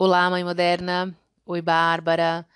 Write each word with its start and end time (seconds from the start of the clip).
Olá, 0.00 0.30
mãe 0.30 0.44
moderna. 0.44 1.12
Oi, 1.44 1.60
Bárbara. 1.60 2.46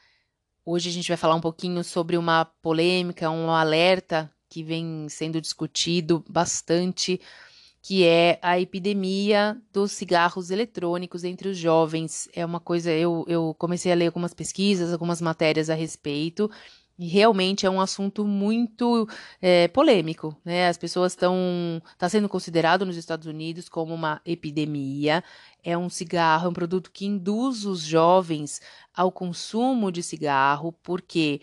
Hoje 0.64 0.88
a 0.88 0.92
gente 0.92 1.08
vai 1.08 1.16
falar 1.16 1.34
um 1.34 1.40
pouquinho 1.40 1.82
sobre 1.82 2.16
uma 2.16 2.44
polêmica, 2.44 3.28
um 3.30 3.50
alerta 3.50 4.30
que 4.48 4.62
vem 4.62 5.08
sendo 5.08 5.40
discutido 5.40 6.24
bastante 6.28 7.20
que 7.82 8.04
é 8.04 8.38
a 8.40 8.60
epidemia 8.60 9.60
dos 9.72 9.90
cigarros 9.90 10.52
eletrônicos 10.52 11.24
entre 11.24 11.48
os 11.48 11.58
jovens. 11.58 12.28
É 12.32 12.46
uma 12.46 12.60
coisa, 12.60 12.92
eu, 12.92 13.24
eu 13.26 13.56
comecei 13.58 13.90
a 13.90 13.96
ler 13.96 14.06
algumas 14.06 14.32
pesquisas, 14.32 14.92
algumas 14.92 15.20
matérias 15.20 15.68
a 15.68 15.74
respeito, 15.74 16.48
e 16.98 17.08
realmente 17.08 17.66
é 17.66 17.70
um 17.70 17.80
assunto 17.80 18.24
muito 18.24 19.08
é, 19.40 19.68
polêmico, 19.68 20.36
né? 20.44 20.68
As 20.68 20.76
pessoas 20.76 21.12
estão. 21.12 21.82
Está 21.92 22.08
sendo 22.08 22.28
considerado 22.28 22.84
nos 22.84 22.96
Estados 22.96 23.26
Unidos 23.26 23.68
como 23.68 23.94
uma 23.94 24.20
epidemia. 24.24 25.24
É 25.64 25.76
um 25.76 25.88
cigarro, 25.88 26.46
é 26.46 26.48
um 26.50 26.52
produto 26.52 26.90
que 26.90 27.06
induz 27.06 27.64
os 27.64 27.80
jovens 27.80 28.60
ao 28.94 29.10
consumo 29.10 29.90
de 29.90 30.02
cigarro, 30.02 30.72
porque? 30.82 31.40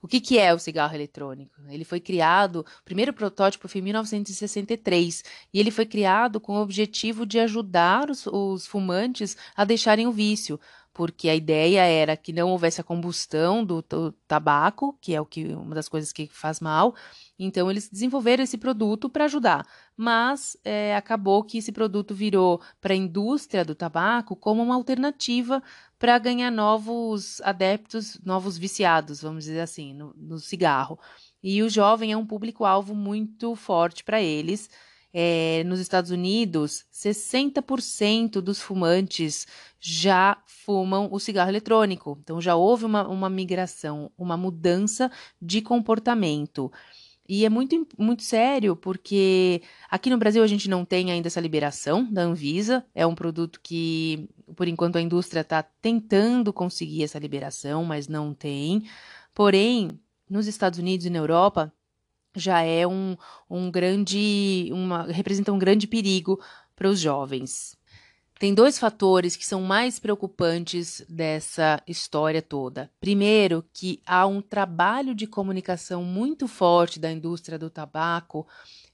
O 0.00 0.08
que, 0.08 0.20
que 0.20 0.36
é 0.36 0.52
o 0.52 0.58
cigarro 0.58 0.96
eletrônico? 0.96 1.54
Ele 1.68 1.84
foi 1.84 2.00
criado, 2.00 2.66
o 2.80 2.84
primeiro 2.84 3.12
protótipo 3.12 3.68
foi 3.68 3.80
em 3.80 3.84
1963, 3.84 5.22
e 5.54 5.60
ele 5.60 5.70
foi 5.70 5.86
criado 5.86 6.40
com 6.40 6.56
o 6.56 6.60
objetivo 6.60 7.24
de 7.24 7.38
ajudar 7.38 8.10
os, 8.10 8.26
os 8.26 8.66
fumantes 8.66 9.36
a 9.54 9.64
deixarem 9.64 10.08
o 10.08 10.12
vício 10.12 10.58
porque 10.92 11.28
a 11.28 11.34
ideia 11.34 11.82
era 11.82 12.16
que 12.16 12.32
não 12.32 12.50
houvesse 12.50 12.80
a 12.80 12.84
combustão 12.84 13.64
do, 13.64 13.82
do, 13.82 14.12
tabaco, 14.26 14.96
que 15.00 15.14
é 15.14 15.20
o 15.20 15.24
que 15.24 15.46
uma 15.54 15.74
das 15.74 15.88
coisas 15.88 16.12
que 16.12 16.26
faz 16.26 16.60
mal. 16.60 16.94
Então 17.38 17.70
eles 17.70 17.88
desenvolveram 17.88 18.44
esse 18.44 18.58
produto 18.58 19.08
para 19.08 19.24
ajudar, 19.24 19.66
mas 19.96 20.56
é, 20.64 20.94
acabou 20.94 21.42
que 21.42 21.58
esse 21.58 21.72
produto 21.72 22.14
virou 22.14 22.60
para 22.80 22.92
a 22.92 22.96
indústria 22.96 23.64
do 23.64 23.74
tabaco 23.74 24.36
como 24.36 24.62
uma 24.62 24.74
alternativa 24.74 25.62
para 25.98 26.18
ganhar 26.18 26.50
novos 26.50 27.40
adeptos, 27.40 28.20
novos 28.24 28.58
viciados, 28.58 29.22
vamos 29.22 29.44
dizer 29.44 29.60
assim, 29.60 29.94
no, 29.94 30.14
no 30.16 30.38
cigarro. 30.38 30.98
E 31.42 31.62
o 31.62 31.70
jovem 31.70 32.12
é 32.12 32.16
um 32.16 32.26
público-alvo 32.26 32.94
muito 32.94 33.56
forte 33.56 34.04
para 34.04 34.20
eles. 34.20 34.68
É, 35.12 35.62
nos 35.64 35.78
Estados 35.78 36.10
Unidos, 36.10 36.84
60% 36.92 38.40
dos 38.40 38.60
fumantes 38.60 39.46
já 39.78 40.38
fumam 40.46 41.08
o 41.10 41.18
cigarro 41.18 41.50
eletrônico. 41.50 42.18
Então, 42.22 42.40
já 42.40 42.54
houve 42.54 42.84
uma, 42.84 43.06
uma 43.06 43.28
migração, 43.28 44.10
uma 44.16 44.36
mudança 44.36 45.10
de 45.40 45.60
comportamento. 45.60 46.72
E 47.28 47.44
é 47.44 47.48
muito, 47.48 47.86
muito 47.98 48.22
sério, 48.22 48.74
porque 48.76 49.62
aqui 49.90 50.10
no 50.10 50.18
Brasil 50.18 50.42
a 50.42 50.46
gente 50.46 50.68
não 50.68 50.84
tem 50.84 51.10
ainda 51.10 51.28
essa 51.28 51.40
liberação 51.40 52.04
da 52.12 52.22
Anvisa. 52.22 52.84
É 52.94 53.06
um 53.06 53.14
produto 53.14 53.60
que, 53.62 54.28
por 54.56 54.66
enquanto, 54.66 54.96
a 54.96 55.00
indústria 55.00 55.40
está 55.40 55.62
tentando 55.62 56.52
conseguir 56.52 57.04
essa 57.04 57.18
liberação, 57.18 57.84
mas 57.84 58.08
não 58.08 58.34
tem. 58.34 58.84
Porém, 59.34 59.88
nos 60.28 60.46
Estados 60.46 60.78
Unidos 60.78 61.06
e 61.06 61.10
na 61.10 61.18
Europa, 61.18 61.72
já 62.34 62.62
é 62.62 62.86
um, 62.86 63.16
um 63.48 63.70
grande, 63.70 64.68
uma, 64.72 65.04
representa 65.04 65.52
um 65.52 65.58
grande 65.58 65.86
perigo 65.86 66.40
para 66.74 66.88
os 66.88 67.00
jovens. 67.00 67.76
Tem 68.42 68.52
dois 68.52 68.76
fatores 68.76 69.36
que 69.36 69.46
são 69.46 69.62
mais 69.62 70.00
preocupantes 70.00 71.00
dessa 71.08 71.80
história 71.86 72.42
toda. 72.42 72.90
Primeiro, 73.00 73.64
que 73.72 74.02
há 74.04 74.26
um 74.26 74.42
trabalho 74.42 75.14
de 75.14 75.28
comunicação 75.28 76.02
muito 76.02 76.48
forte 76.48 76.98
da 76.98 77.12
indústria 77.12 77.56
do 77.56 77.70
tabaco 77.70 78.44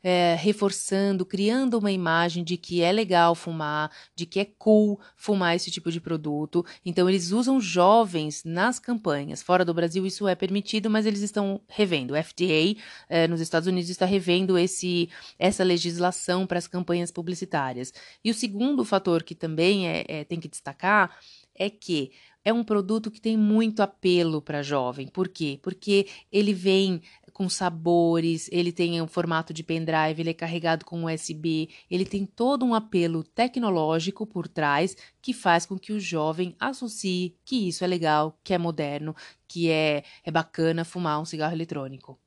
é, 0.03 0.37
reforçando, 0.39 1.25
criando 1.25 1.79
uma 1.79 1.91
imagem 1.91 2.45
de 2.45 2.57
que 2.57 2.83
é 2.83 2.93
legal 2.93 3.35
fumar, 3.35 3.91
de 4.15 4.27
que 4.27 4.41
é 4.41 4.45
cool 4.45 5.01
fumar 5.17 5.57
esse 5.57 5.71
tipo 5.71 5.91
de 5.91 6.01
produto. 6.01 6.65
Então, 6.85 7.09
eles 7.09 7.31
usam 7.31 7.61
jovens 7.61 8.43
nas 8.45 8.79
campanhas. 8.79 9.43
Fora 9.43 9.65
do 9.65 9.75
Brasil, 9.75 10.07
isso 10.07 10.29
é 10.29 10.35
permitido, 10.35 10.89
mas 10.89 11.07
eles 11.07 11.21
estão 11.21 11.61
revendo. 11.69 12.15
O 12.15 12.23
FDA 12.23 12.77
é, 13.09 13.27
nos 13.27 13.41
Estados 13.41 13.67
Unidos 13.67 13.91
está 13.91 14.07
revendo 14.07 14.57
esse, 14.57 15.09
essa 15.39 15.65
legislação 15.65 16.47
para 16.47 16.59
as 16.59 16.67
campanhas 16.67 17.11
publicitárias. 17.11 17.93
E 18.25 18.31
o 18.31 18.35
segundo 18.35 18.85
fator 18.85 19.23
que 19.23 19.35
também 19.39 19.89
é, 19.89 20.05
é 20.09 20.25
tem 20.25 20.41
que 20.41 20.49
destacar 20.49 21.19
é 21.55 21.69
que 21.69 22.13
é 22.45 22.53
um 22.53 22.65
produto 22.65 23.11
que 23.11 23.21
tem 23.21 23.37
muito 23.37 23.83
apelo 23.83 24.41
para 24.41 24.63
jovem. 24.63 25.07
Por 25.07 25.29
quê? 25.29 25.59
Porque 25.63 26.07
ele 26.33 26.55
vem 26.55 27.03
com 27.33 27.49
sabores, 27.49 28.49
ele 28.51 28.73
tem 28.73 29.01
um 29.03 29.07
formato 29.07 29.53
de 29.53 29.63
pendrive, 29.63 30.21
ele 30.21 30.31
é 30.31 30.35
carregado 30.35 30.85
com 30.85 31.05
USB, 31.05 31.69
ele 31.91 32.05
tem 32.05 32.25
todo 32.27 32.65
um 32.65 32.75
apelo 32.75 33.23
tecnológico 33.23 34.27
por 34.27 34.49
trás 34.49 34.97
que 35.21 35.33
faz 35.33 35.67
com 35.67 35.79
que 35.79 35.93
o 35.93 36.01
jovem 36.01 36.57
associe 36.59 37.37
que 37.45 37.69
isso 37.69 37.85
é 37.85 37.87
legal, 37.87 38.37
que 38.43 38.55
é 38.55 38.59
moderno, 38.59 39.15
que 39.47 39.71
é, 39.71 40.03
é 40.25 40.31
bacana 40.31 40.85
fumar 40.85 41.21
um 41.21 41.25
cigarro 41.25 41.55
eletrônico. 41.55 42.19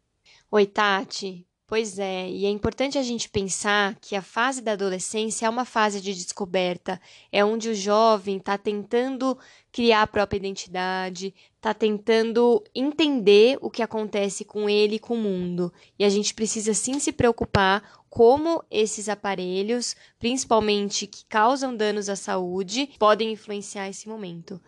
Oi, 0.49 0.66
Tati. 0.66 1.50
Pois 1.71 1.97
é, 1.97 2.29
e 2.29 2.45
é 2.45 2.49
importante 2.49 2.97
a 2.97 3.01
gente 3.01 3.29
pensar 3.29 3.95
que 4.01 4.13
a 4.13 4.21
fase 4.21 4.61
da 4.61 4.73
adolescência 4.73 5.45
é 5.45 5.49
uma 5.49 5.63
fase 5.63 6.01
de 6.01 6.13
descoberta, 6.13 6.99
é 7.31 7.45
onde 7.45 7.69
o 7.69 7.73
jovem 7.73 8.35
está 8.35 8.57
tentando 8.57 9.37
criar 9.71 10.01
a 10.01 10.07
própria 10.07 10.37
identidade, 10.37 11.33
está 11.55 11.73
tentando 11.73 12.61
entender 12.75 13.57
o 13.61 13.69
que 13.69 13.81
acontece 13.81 14.43
com 14.43 14.69
ele 14.69 14.95
e 14.95 14.99
com 14.99 15.13
o 15.13 15.17
mundo. 15.17 15.71
E 15.97 16.03
a 16.03 16.09
gente 16.09 16.33
precisa 16.33 16.73
sim 16.73 16.99
se 16.99 17.13
preocupar 17.13 18.03
como 18.09 18.61
esses 18.69 19.07
aparelhos, 19.07 19.95
principalmente 20.19 21.07
que 21.07 21.23
causam 21.23 21.73
danos 21.73 22.09
à 22.09 22.17
saúde, 22.17 22.89
podem 22.99 23.31
influenciar 23.31 23.87
esse 23.87 24.09
momento. 24.09 24.59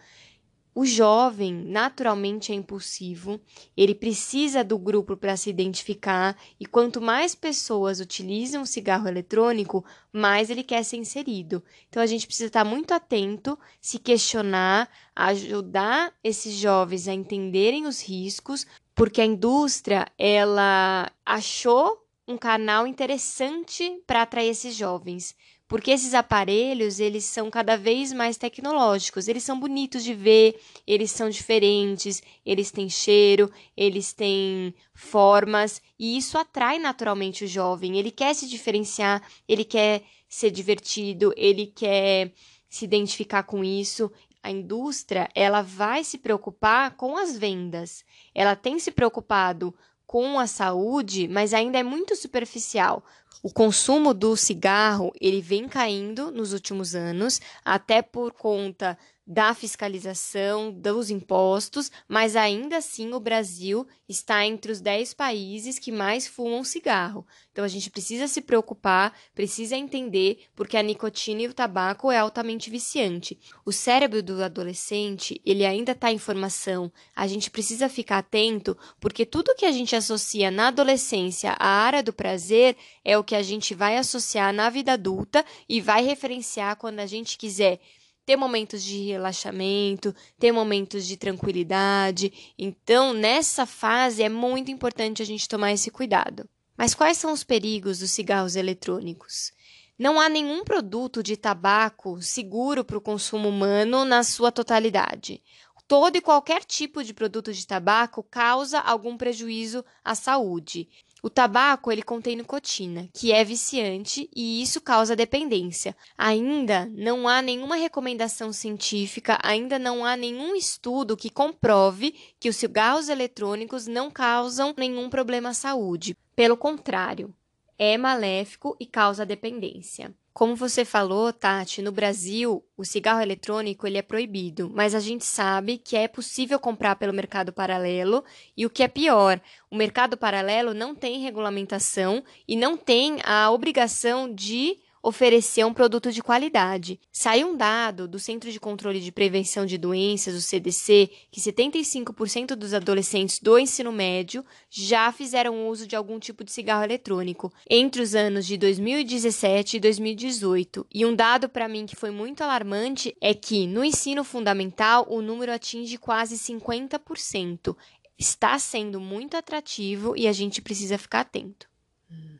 O 0.75 0.85
jovem 0.85 1.53
naturalmente 1.53 2.51
é 2.51 2.55
impulsivo, 2.55 3.39
ele 3.77 3.93
precisa 3.93 4.63
do 4.63 4.75
grupo 4.77 5.15
para 5.15 5.37
se 5.37 5.49
identificar. 5.49 6.35
E 6.59 6.65
quanto 6.65 6.99
mais 6.99 7.35
pessoas 7.35 7.99
utilizam 7.99 8.63
o 8.63 8.65
cigarro 8.65 9.07
eletrônico, 9.07 9.85
mais 10.11 10.49
ele 10.49 10.63
quer 10.63 10.83
ser 10.83 10.97
inserido. 10.97 11.63
Então 11.87 12.01
a 12.01 12.07
gente 12.07 12.25
precisa 12.25 12.47
estar 12.47 12.63
muito 12.63 12.91
atento, 12.91 13.57
se 13.79 13.99
questionar, 13.99 14.89
ajudar 15.15 16.11
esses 16.23 16.55
jovens 16.55 17.07
a 17.07 17.13
entenderem 17.13 17.85
os 17.85 18.01
riscos, 18.01 18.65
porque 18.95 19.21
a 19.21 19.25
indústria 19.25 20.07
ela 20.17 21.11
achou 21.23 22.03
um 22.27 22.37
canal 22.37 22.87
interessante 22.87 24.01
para 24.07 24.23
atrair 24.23 24.49
esses 24.49 24.75
jovens 24.75 25.35
porque 25.73 25.89
esses 25.89 26.13
aparelhos 26.13 26.99
eles 26.99 27.25
são 27.25 27.49
cada 27.49 27.75
vez 27.75 28.13
mais 28.13 28.37
tecnológicos, 28.37 29.27
eles 29.27 29.41
são 29.41 29.59
bonitos 29.59 30.03
de 30.03 30.13
ver, 30.13 30.61
eles 30.85 31.09
são 31.09 31.27
diferentes, 31.27 32.21
eles 32.45 32.69
têm 32.69 32.87
cheiro, 32.87 33.51
eles 33.75 34.13
têm 34.13 34.75
formas 34.93 35.81
e 35.97 36.15
isso 36.15 36.37
atrai 36.37 36.77
naturalmente 36.77 37.43
o 37.43 37.47
jovem. 37.47 37.97
Ele 37.97 38.11
quer 38.11 38.35
se 38.35 38.47
diferenciar, 38.47 39.27
ele 39.47 39.65
quer 39.65 40.03
ser 40.29 40.51
divertido, 40.51 41.33
ele 41.35 41.65
quer 41.65 42.31
se 42.69 42.85
identificar 42.85 43.41
com 43.41 43.63
isso. 43.63 44.11
A 44.43 44.51
indústria 44.51 45.27
ela 45.33 45.63
vai 45.63 46.03
se 46.03 46.19
preocupar 46.19 46.95
com 46.95 47.17
as 47.17 47.35
vendas. 47.35 48.05
Ela 48.35 48.55
tem 48.55 48.77
se 48.77 48.91
preocupado 48.91 49.73
com 50.05 50.39
a 50.39 50.47
saúde, 50.47 51.27
mas 51.27 51.53
ainda 51.53 51.79
é 51.79 51.83
muito 51.83 52.15
superficial, 52.15 53.03
o 53.43 53.51
consumo 53.51 54.13
do 54.13 54.37
cigarro 54.37 55.11
ele 55.19 55.41
vem 55.41 55.67
caindo 55.67 56.31
nos 56.31 56.53
últimos 56.53 56.95
anos, 56.95 57.41
até 57.65 58.01
por 58.01 58.31
conta 58.31 58.97
da 59.25 59.53
fiscalização, 59.53 60.71
dos 60.71 61.09
impostos, 61.09 61.89
mas 62.07 62.35
ainda 62.35 62.77
assim 62.77 63.13
o 63.13 63.19
Brasil 63.19 63.87
está 64.07 64.45
entre 64.45 64.71
os 64.71 64.81
10 64.81 65.13
países 65.13 65.79
que 65.79 65.91
mais 65.91 66.27
fumam 66.27 66.63
cigarro. 66.63 67.25
Então 67.51 67.63
a 67.63 67.67
gente 67.67 67.89
precisa 67.89 68.27
se 68.27 68.41
preocupar, 68.41 69.17
precisa 69.33 69.77
entender, 69.77 70.45
porque 70.53 70.75
a 70.75 70.83
nicotina 70.83 71.43
e 71.43 71.47
o 71.47 71.53
tabaco 71.53 72.11
é 72.11 72.17
altamente 72.17 72.69
viciante. 72.69 73.39
O 73.65 73.71
cérebro 73.71 74.21
do 74.21 74.43
adolescente, 74.43 75.41
ele 75.45 75.65
ainda 75.65 75.93
está 75.93 76.11
em 76.11 76.17
formação. 76.17 76.91
A 77.15 77.25
gente 77.25 77.49
precisa 77.49 77.87
ficar 77.87 78.17
atento, 78.17 78.77
porque 78.99 79.25
tudo 79.25 79.55
que 79.55 79.65
a 79.65 79.71
gente 79.71 79.95
associa 79.95 80.51
na 80.51 80.67
adolescência 80.67 81.55
à 81.57 81.67
área 81.67 82.03
do 82.03 82.11
prazer 82.11 82.75
é 83.05 83.17
o 83.17 83.23
que 83.23 83.35
a 83.35 83.41
gente 83.41 83.73
vai 83.73 83.97
associar 83.97 84.53
na 84.53 84.69
vida 84.69 84.93
adulta 84.93 85.45
e 85.69 85.79
vai 85.79 86.03
referenciar 86.03 86.75
quando 86.75 86.99
a 86.99 87.05
gente 87.05 87.37
quiser 87.37 87.79
ter 88.25 88.35
momentos 88.35 88.83
de 88.83 89.03
relaxamento, 89.03 90.15
ter 90.39 90.51
momentos 90.51 91.05
de 91.05 91.17
tranquilidade. 91.17 92.53
Então, 92.57 93.13
nessa 93.13 93.65
fase 93.65 94.23
é 94.23 94.29
muito 94.29 94.71
importante 94.71 95.21
a 95.21 95.25
gente 95.25 95.47
tomar 95.47 95.71
esse 95.71 95.91
cuidado. 95.91 96.47
Mas 96.77 96.93
quais 96.93 97.17
são 97.17 97.31
os 97.31 97.43
perigos 97.43 97.99
dos 97.99 98.11
cigarros 98.11 98.55
eletrônicos? 98.55 99.51
Não 99.97 100.19
há 100.19 100.27
nenhum 100.27 100.63
produto 100.63 101.21
de 101.21 101.37
tabaco 101.37 102.21
seguro 102.21 102.83
para 102.83 102.97
o 102.97 103.01
consumo 103.01 103.49
humano 103.49 104.03
na 104.05 104.23
sua 104.23 104.51
totalidade. 104.51 105.41
Todo 105.87 106.15
e 106.15 106.21
qualquer 106.21 106.63
tipo 106.63 107.03
de 107.03 107.13
produto 107.13 107.53
de 107.53 107.67
tabaco 107.67 108.23
causa 108.23 108.79
algum 108.79 109.15
prejuízo 109.15 109.85
à 110.03 110.15
saúde. 110.15 110.89
O 111.25 111.29
tabaco 111.29 111.89
ele 111.89 112.03
contém 112.03 112.35
nicotina, 112.35 113.07
que 113.13 113.31
é 113.31 113.45
viciante 113.45 114.29
e 114.35 114.61
isso 114.61 114.81
causa 114.81 115.15
dependência. 115.15 115.95
Ainda 116.17 116.85
não 116.93 117.29
há 117.29 117.41
nenhuma 117.41 117.77
recomendação 117.77 118.51
científica, 118.51 119.39
ainda 119.41 119.79
não 119.79 120.03
há 120.03 120.17
nenhum 120.17 120.53
estudo 120.53 121.15
que 121.15 121.29
comprove 121.29 122.13
que 122.37 122.49
os 122.49 122.57
cigarros 122.57 123.07
eletrônicos 123.07 123.87
não 123.87 124.11
causam 124.11 124.73
nenhum 124.77 125.09
problema 125.09 125.51
à 125.51 125.53
saúde. 125.53 126.17
Pelo 126.35 126.57
contrário, 126.57 127.33
é 127.79 127.97
maléfico 127.97 128.75
e 128.77 128.85
causa 128.85 129.25
dependência. 129.25 130.13
Como 130.33 130.55
você 130.55 130.83
falou, 130.83 131.31
Tati, 131.31 131.79
no 131.83 131.91
Brasil 131.91 132.65
o 132.75 132.83
cigarro 132.83 133.21
eletrônico 133.21 133.85
ele 133.85 133.99
é 133.99 134.01
proibido, 134.01 134.71
mas 134.73 134.95
a 134.95 134.99
gente 134.99 135.23
sabe 135.23 135.77
que 135.77 135.95
é 135.95 136.07
possível 136.07 136.59
comprar 136.59 136.95
pelo 136.95 137.13
mercado 137.13 137.53
paralelo 137.53 138.23
e 138.57 138.65
o 138.65 138.69
que 138.69 138.81
é 138.81 138.87
pior, 138.87 139.39
o 139.69 139.75
mercado 139.75 140.17
paralelo 140.17 140.73
não 140.73 140.95
tem 140.95 141.21
regulamentação 141.21 142.23
e 142.47 142.55
não 142.55 142.75
tem 142.75 143.19
a 143.23 143.51
obrigação 143.51 144.33
de 144.33 144.79
oferecer 145.03 145.65
um 145.65 145.73
produto 145.73 146.13
de 146.13 146.23
qualidade. 146.23 146.97
Saiu 147.11 147.49
um 147.49 147.57
dado 147.57 148.07
do 148.07 148.17
Centro 148.17 148.49
de 148.49 148.59
Controle 148.59 149.01
de 149.01 149.11
Prevenção 149.11 149.65
de 149.65 149.77
Doenças, 149.77 150.33
o 150.33 150.41
CDC, 150.41 151.11
que 151.29 151.41
75% 151.41 152.55
dos 152.55 152.73
adolescentes 152.73 153.37
do 153.39 153.59
ensino 153.59 153.91
médio 153.91 154.45
já 154.69 155.11
fizeram 155.11 155.67
uso 155.67 155.85
de 155.85 155.97
algum 155.97 156.17
tipo 156.17 156.41
de 156.45 156.53
cigarro 156.53 156.85
eletrônico 156.85 157.51
entre 157.69 158.01
os 158.01 158.15
anos 158.15 158.45
de 158.47 158.57
2017 158.57 159.75
e 159.75 159.79
2018. 159.81 160.87
E 160.93 161.05
um 161.05 161.13
dado 161.13 161.49
para 161.49 161.67
mim 161.67 161.85
que 161.85 161.97
foi 161.97 162.09
muito 162.09 162.41
alarmante 162.41 163.13
é 163.19 163.33
que 163.33 163.67
no 163.67 163.83
ensino 163.83 164.23
fundamental 164.23 165.05
o 165.09 165.21
número 165.21 165.51
atinge 165.51 165.97
quase 165.97 166.37
50%. 166.37 167.75
Está 168.17 168.57
sendo 168.57 169.01
muito 169.01 169.35
atrativo 169.35 170.15
e 170.15 170.27
a 170.27 170.31
gente 170.31 170.61
precisa 170.61 170.97
ficar 170.97 171.21
atento. 171.21 171.67
Hum. 172.09 172.37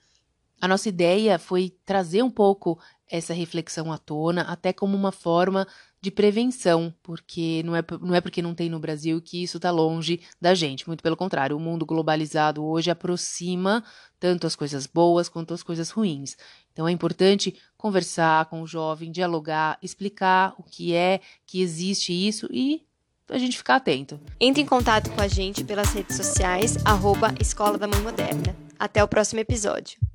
A 0.63 0.68
nossa 0.69 0.88
ideia 0.88 1.38
foi 1.38 1.74
trazer 1.86 2.24
um 2.24 2.30
pouco 2.30 2.80
essa 3.12 3.33
reflexão 3.33 3.92
à 3.92 3.98
tona, 3.98 4.44
até 4.44 4.71
como 4.71 4.95
uma 4.95 5.12
forma 5.12 5.68
de 6.00 6.10
prevenção, 6.10 6.94
porque 7.04 7.62
não 7.65 7.75
é, 7.75 7.83
não 8.00 8.15
é 8.15 8.21
porque 8.21 8.42
não 8.42 8.56
tem 8.56 8.69
no 8.69 8.80
Brasil 8.80 9.21
que 9.21 9.44
isso 9.44 9.57
está 9.57 9.69
longe 9.71 10.21
da 10.39 10.56
gente. 10.56 10.88
Muito 10.88 11.04
pelo 11.04 11.18
contrário, 11.18 11.57
o 11.57 11.60
mundo 11.60 11.86
globalizado 11.86 12.63
hoje 12.63 12.89
aproxima 12.89 13.83
tanto 14.18 14.48
as 14.48 14.56
coisas 14.56 14.88
boas 14.88 15.27
quanto 15.27 15.54
as 15.54 15.62
coisas 15.62 15.89
ruins. 15.89 16.38
Então 16.71 16.88
é 16.88 16.94
importante 16.94 17.60
conversar 17.75 18.45
com 18.45 18.62
o 18.62 18.68
jovem, 18.68 19.12
dialogar, 19.12 19.77
explicar 19.81 20.56
o 20.57 20.63
que 20.63 20.94
é, 20.95 21.19
que 21.45 21.62
existe 21.62 22.13
isso 22.13 22.48
e 22.50 22.86
a 23.27 23.38
gente 23.38 23.57
ficar 23.57 23.75
atento. 23.75 24.18
Entre 24.39 24.62
em 24.62 24.65
contato 24.65 25.12
com 25.12 25.19
a 25.19 25.27
gente 25.27 25.65
pelas 25.65 25.92
redes 25.92 26.15
sociais, 26.15 26.77
arroba 26.86 27.36
Escola 27.38 27.77
da 27.77 27.86
Mãe 27.86 28.00
Moderna. 28.00 28.56
Até 28.80 29.04
o 29.04 29.10
próximo 29.10 29.42
episódio. 29.42 30.00